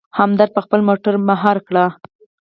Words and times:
همدرد 0.19 0.51
په 0.53 0.61
خپله 0.65 0.83
موټر 0.89 1.15
مهار 1.29 1.57
کړ. 1.67 1.75